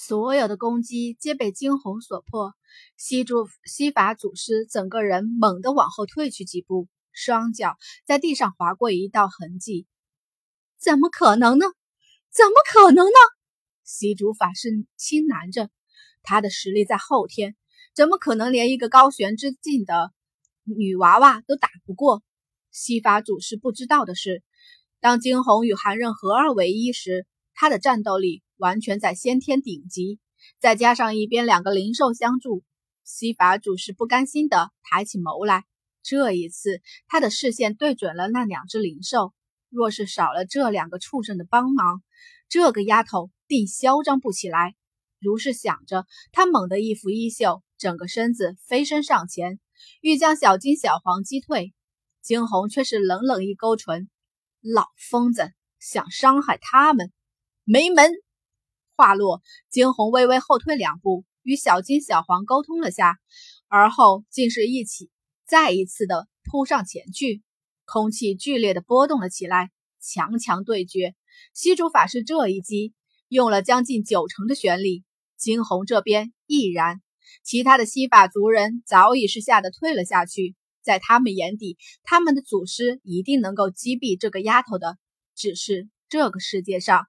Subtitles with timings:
[0.00, 2.54] 所有的攻击皆被惊鸿所破。
[2.96, 7.76] 西主西法祖师整个人猛地往后退去几步，双脚
[8.06, 9.88] 在地上划过一道痕迹。
[10.78, 11.66] 怎么可能呢？
[12.30, 13.18] 怎么可能呢？
[13.82, 15.68] 西主法师轻喃着，
[16.22, 17.56] 他的实力在后天，
[17.92, 20.12] 怎么可能连一个高悬之境的
[20.62, 22.22] 女娃娃都打不过？
[22.70, 24.44] 西法祖师不知道的是，
[25.00, 30.18] 当惊鸿与寒刃合二为一时，他的战斗力完全在先天顶级，
[30.60, 32.62] 再加上一边两个灵兽相助，
[33.04, 35.64] 西法主是不甘心的抬起眸来。
[36.02, 39.32] 这一次，他的视线对准了那两只灵兽。
[39.70, 42.02] 若是少了这两个畜生的帮忙，
[42.48, 44.74] 这个丫头定嚣张不起来。
[45.20, 49.60] 如是想着，他猛地一拂衣袖，整个身子飞身上前，
[50.00, 51.74] 欲将小金、小黄击退。
[52.22, 54.08] 惊鸿却是冷冷一勾唇
[54.60, 57.12] ：“老疯子，想伤害他们，
[57.64, 58.10] 没门！”
[58.98, 63.16] 话落，惊鸿微微后退两步，与小金、小黄沟通了下，
[63.68, 65.08] 而后竟是一起
[65.46, 67.44] 再一次的扑上前去。
[67.84, 71.14] 空气剧烈的波动了起来，强强对决。
[71.54, 72.92] 西主法师这一击
[73.28, 75.04] 用了将近九成的玄力，
[75.36, 77.00] 惊鸿这边亦然。
[77.44, 80.56] 其他的西法族人早已是吓得退了下去。
[80.82, 84.98] 在他们眼底，他们的祖师一定能够击毙这个丫头的。
[85.36, 87.06] 只是这个世界上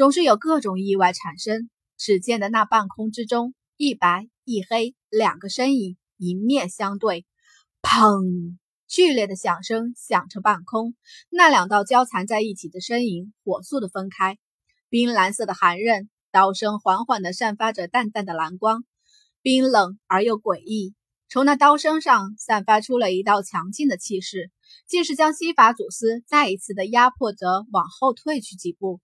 [0.00, 1.68] 总是有各种意外产生。
[1.98, 7.26] 只见的那半空之中，一白一黑两个身影迎面相对，
[7.82, 8.56] 砰！
[8.88, 10.94] 剧烈的响声响彻半空。
[11.28, 14.38] 那两道交缠在一起的身影火速的分开。
[14.88, 18.84] 冰蓝色的寒刃刀身缓缓的散发着淡淡的蓝光，
[19.42, 20.94] 冰冷而又诡异。
[21.28, 24.50] 从那刀身上散发出了一道强劲的气势，
[24.86, 28.98] 竟是将西法祖斯再一次的压迫着往后退去几步。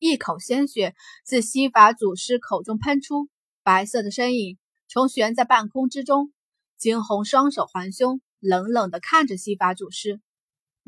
[0.00, 0.94] 一口鲜血
[1.26, 3.28] 自西法祖师口中喷出，
[3.62, 4.56] 白色的身影
[4.88, 6.32] 从悬在半空之中。
[6.78, 10.18] 惊鸿双手环胸，冷冷的看着西法祖师：“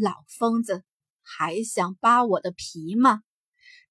[0.00, 0.84] 老疯子，
[1.22, 3.22] 还想扒我的皮吗？”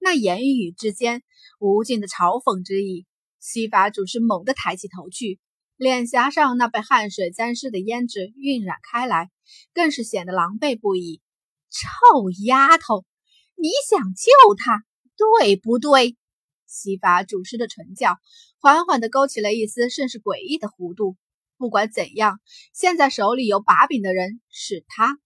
[0.00, 1.22] 那言语之间
[1.58, 3.04] 无尽的嘲讽之意。
[3.40, 5.38] 西法祖师猛地抬起头去，
[5.76, 9.30] 脸颊上那被汗水沾湿的胭脂晕染开来，
[9.74, 11.20] 更是显得狼狈不已。
[11.68, 13.04] 臭丫头，
[13.56, 14.82] 你想救他，
[15.38, 16.16] 对不对？
[16.66, 18.16] 西法主师的唇角
[18.60, 21.16] 缓缓地勾起了一丝甚是诡异的弧度。
[21.56, 22.40] 不管怎样，
[22.72, 25.18] 现在手里有把柄的人是他。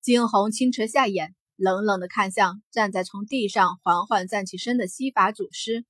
[0.00, 5.84] 惊鸿轻垂下眼，冷冷地看向站在从地上缓缓站起身的西法祖师，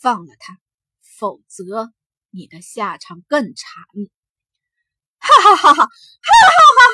[0.00, 0.58] 放了他。
[1.18, 1.92] 否则，
[2.30, 3.84] 你的下场更惨！
[5.18, 5.88] 哈哈哈哈哈哈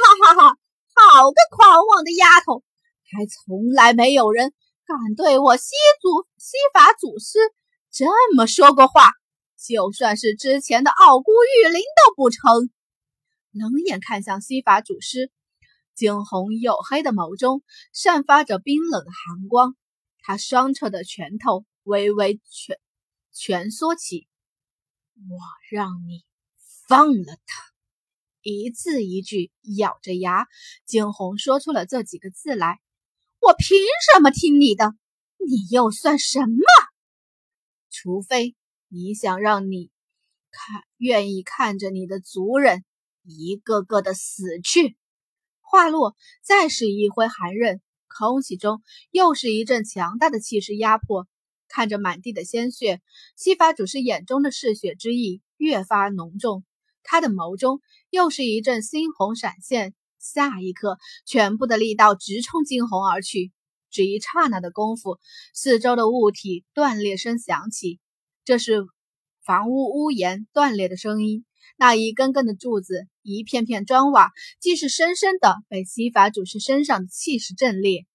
[0.03, 0.59] 哈哈哈哈！
[0.95, 2.63] 好个狂妄的丫头，
[3.05, 4.53] 还从来没有人
[4.87, 7.39] 敢对我西祖西法祖师
[7.91, 9.11] 这么说过话。
[9.56, 12.71] 就算是之前的傲孤玉灵都不成。
[13.50, 15.31] 冷眼看向西法祖师，
[15.94, 17.62] 惊鸿黝黑的眸中
[17.93, 19.75] 散发着冰冷的寒光，
[20.21, 22.77] 他双侧的拳头微微蜷。
[23.33, 24.28] 蜷缩起，
[25.17, 25.39] 我
[25.71, 26.25] 让你
[26.87, 27.62] 放了他。
[28.43, 30.47] 一字一句咬着牙，
[30.84, 32.81] 惊鸿说出了这几个字来。
[33.47, 33.77] 我凭
[34.10, 34.94] 什么听你的？
[35.37, 36.65] 你又算什么？
[37.91, 38.56] 除非
[38.88, 39.91] 你想让你
[40.50, 42.87] 看，愿意看着你的族人
[43.22, 44.97] 一个个的死去。
[45.60, 51.28] 话落，再是一挥寒刃，空气中又是一阵强大的气势压迫。
[51.69, 53.03] 看着满地的鲜血，
[53.37, 56.65] 西法主师眼中的嗜血之意越发浓重，
[57.03, 59.94] 他的眸中又是一阵猩红闪现。
[60.25, 60.97] 下一刻，
[61.27, 63.53] 全部的力道直冲惊鸿而去。
[63.91, 65.19] 只一刹那的功夫，
[65.53, 68.01] 四周的物体断裂声响起，
[68.45, 68.87] 这是
[69.45, 71.45] 房屋屋檐断裂的声音。
[71.77, 78.06] 那一根根的柱子，一片片砖瓦，竟是深深的被西法主师身上的气势震裂。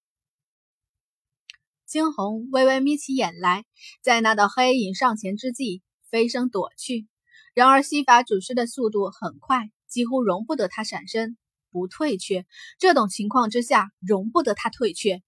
[1.86, 3.66] 惊鸿微微眯起眼来，
[4.02, 7.08] 在那道黑影上前之际，飞身躲去。
[7.54, 11.38] 然而西法祖师的速度很快，几乎容不得他闪身，
[11.72, 12.46] 不退却。
[12.78, 15.22] 这种情况之下，容不得他退却。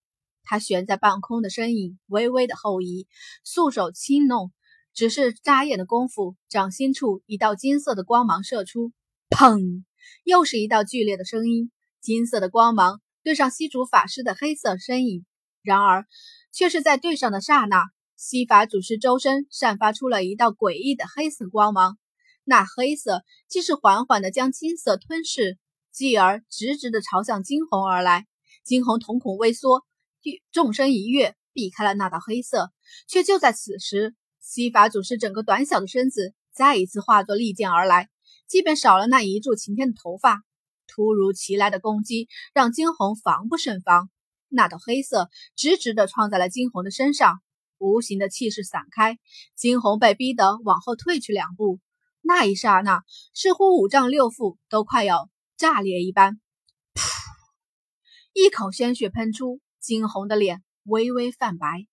[0.44, 3.08] 他悬在半空的身影微微的后移，
[3.44, 4.52] 素手轻弄，
[4.94, 8.92] 只是眨眼的功夫，掌心处一道金色的光芒射出，
[9.30, 9.84] 砰！
[10.24, 11.72] 又是一道剧烈的声音，
[12.02, 15.26] 金色的光芒对上西主法师的黑色身影。
[15.64, 16.06] 然而。
[16.54, 17.86] 却是在对上的刹那，
[18.18, 21.98] 西法祖师周身散发出了一道诡异的黑色光芒，
[22.44, 25.58] 那黑色竟是缓缓的将金色吞噬，
[25.92, 28.28] 继而直直的朝向惊鸿而来。
[28.64, 29.84] 惊鸿瞳孔微缩，
[30.52, 32.72] 纵身一跃，避开了那道黑色，
[33.08, 38.10] 却就在此时，西法祖师整个短小的身子再一次化作利剑而来，
[38.48, 40.44] 即便少了那一柱擎天的头发，
[40.88, 44.10] 突如其来的攻击让惊鸿防不胜防。
[44.48, 47.42] 那道黑色直直地撞在了惊鸿的身上，
[47.78, 49.18] 无形的气势散开，
[49.56, 51.80] 惊鸿被逼得往后退去两步。
[52.22, 53.02] 那一刹那，
[53.34, 55.30] 似乎五脏六腑都快要
[55.62, 56.42] 炸裂一般。
[56.96, 57.02] 噗！
[58.34, 61.86] 一口鲜血喷出，惊鸿的脸微微泛白。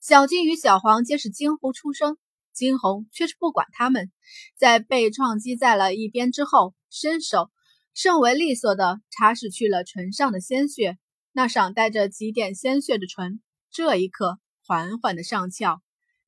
[0.00, 2.18] 小金与小黄皆是惊呼出声，
[2.52, 4.12] 惊鸿却是不管他们，
[4.54, 7.50] 在被撞击在了一边之后，伸手
[7.94, 10.96] 甚为利索地擦拭去了唇上的鲜血。
[11.32, 13.40] 那上带着几点鲜血的唇，
[13.72, 15.82] 这一刻缓缓的上翘，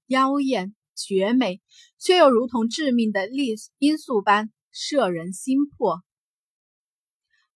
[0.09, 1.63] 妖艳绝美，
[2.01, 6.03] 却又如同致命的砾罂粟般摄人心魄。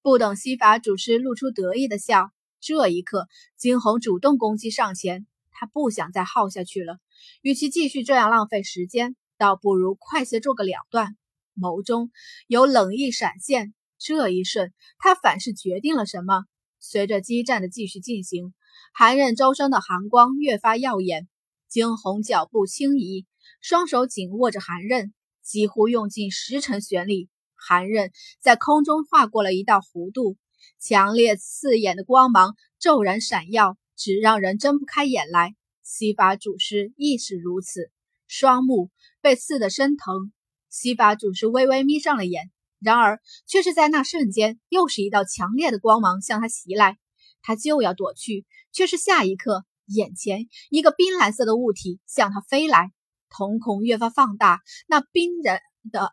[0.03, 6.99] 不等西法主师露出得意的笑，这一刻惊鸿主动攻击上前，他不想再耗下去了。
[7.41, 11.17] 与其继续这样浪费时间，倒不如快些做个了断。
[11.57, 12.11] 眸中
[12.49, 16.47] 有冷意闪现，这一瞬，他反是决定了什么。
[16.81, 18.55] 随着激战的继续进行，
[18.93, 21.29] 寒刃周身的寒光越发耀眼。
[21.69, 23.25] 惊鸿脚步轻移，
[23.61, 27.29] 双手紧握着寒刃，几乎用尽十成玄力。
[27.67, 28.11] 寒刃
[28.41, 30.37] 在空中划过了一道弧度，
[30.81, 35.55] 强烈刺眼的光芒骤然闪耀，只让人睁不开眼来。
[35.83, 37.91] 西法祖师亦是如此，
[38.27, 40.33] 双目被刺得生疼。
[40.69, 42.51] 西法祖师微微眯上了眼。
[42.81, 46.99] 然而，却是在那瞬间，又是一道强烈的光芒向他袭来，
[47.41, 52.91] 他就要躲去，却是下一刻，眼前一个冰蓝色的物体向他飞来，
[53.29, 55.61] 瞳孔越发放大，那冰人
[55.93, 56.13] 的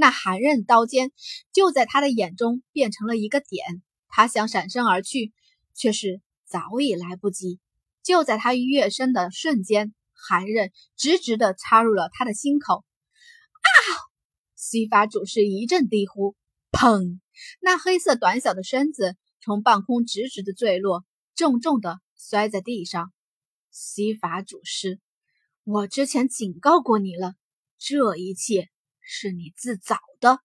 [0.00, 1.12] 那寒刃刀尖
[1.52, 5.34] 就在他的眼中变成了一个点，他想闪身而去，
[5.74, 7.60] 却是早已来不及。
[8.02, 13.68] 就在他跃身的瞬间，寒刃直直地插入了他的心口，啊！
[14.56, 16.34] 西法主是一阵低呼，
[16.72, 17.20] 砰！
[17.60, 21.04] 那黑色短小的身子从半空直直的坠落，
[21.34, 23.12] 重重的摔在地上。
[23.70, 24.98] 西法主师，
[25.64, 27.34] 我之前警告过你了，
[27.78, 28.70] 这一切
[29.12, 30.38] 是你自找的。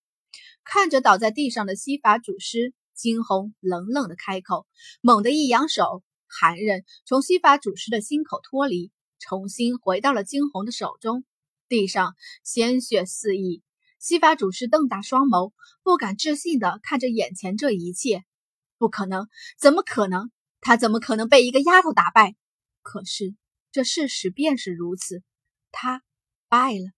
[0.64, 4.66] 看着倒在地上的西法主师，惊鸿冷冷的开口，
[5.02, 11.24] 猛地一扬手，寒刃从西法主师的心口脱离，重新回到了惊鸿的手中。
[11.68, 13.62] 地上鲜血四溢。
[14.00, 15.54] 西法主师瞪大双眸，
[15.84, 18.24] 不敢置信地看着眼前这一切。
[18.80, 19.28] 不可能，
[19.60, 20.32] 怎么可能？
[20.60, 22.36] 他怎么可能被一个丫头打败？
[22.82, 23.36] 可是
[23.72, 25.22] 这事实便是如此，
[25.72, 26.02] 他
[26.50, 26.92] 败了。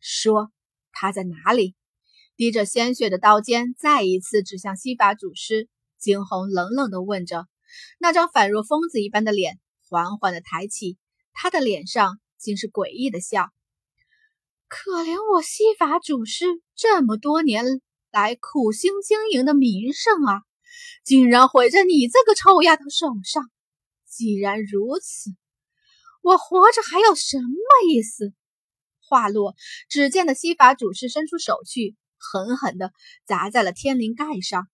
[0.00, 0.52] 说
[1.00, 1.76] 他在哪里？
[2.34, 7.46] 滴着鲜血的刀尖再一次指向西法祖师，惊鸿冷冷地问着。
[8.00, 10.98] 那张反若疯子一般的脸缓缓地抬起，
[11.32, 13.48] 他的脸上竟是诡异的笑。
[14.66, 17.64] 可怜我西法祖师这么多年
[18.10, 20.42] 来苦心经营的名声啊，
[21.04, 23.48] 竟然毁在你这个臭丫头手上！
[24.04, 25.30] 既然如此，
[26.22, 27.54] 我活着还有什么
[27.88, 28.32] 意思？
[29.08, 29.54] 话落，
[29.88, 32.92] 只见的西法主事伸出手去，狠狠地
[33.26, 34.68] 砸在了天灵盖上。